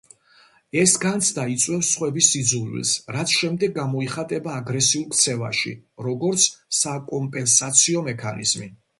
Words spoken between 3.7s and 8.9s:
გამოიხატება აგრესიულ ქცევაში, როგორც საკომპენსაციო მექანიზმი.